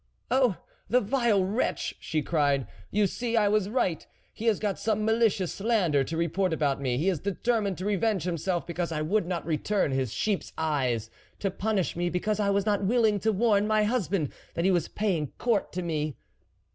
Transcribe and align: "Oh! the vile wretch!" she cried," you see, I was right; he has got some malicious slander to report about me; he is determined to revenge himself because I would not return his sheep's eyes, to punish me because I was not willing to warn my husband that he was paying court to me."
"Oh! 0.31 0.57
the 0.89 0.99
vile 0.99 1.45
wretch!" 1.45 1.93
she 1.99 2.23
cried," 2.23 2.65
you 2.89 3.05
see, 3.05 3.37
I 3.37 3.47
was 3.49 3.69
right; 3.69 4.07
he 4.33 4.45
has 4.45 4.57
got 4.57 4.79
some 4.79 5.05
malicious 5.05 5.53
slander 5.53 6.03
to 6.03 6.17
report 6.17 6.53
about 6.53 6.81
me; 6.81 6.97
he 6.97 7.07
is 7.07 7.19
determined 7.19 7.77
to 7.77 7.85
revenge 7.85 8.23
himself 8.23 8.65
because 8.65 8.91
I 8.91 9.03
would 9.03 9.27
not 9.27 9.45
return 9.45 9.91
his 9.91 10.11
sheep's 10.11 10.53
eyes, 10.57 11.11
to 11.37 11.51
punish 11.51 11.95
me 11.95 12.09
because 12.09 12.39
I 12.39 12.49
was 12.49 12.65
not 12.65 12.83
willing 12.83 13.19
to 13.19 13.31
warn 13.31 13.67
my 13.67 13.83
husband 13.83 14.33
that 14.55 14.65
he 14.65 14.71
was 14.71 14.87
paying 14.87 15.33
court 15.37 15.71
to 15.73 15.83
me." 15.83 16.17